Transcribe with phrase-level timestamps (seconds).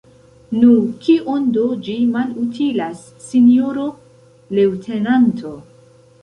[0.59, 0.69] Nu,
[1.03, 3.85] kion do ĝi malutilas, sinjoro
[4.61, 5.55] leŭtenanto?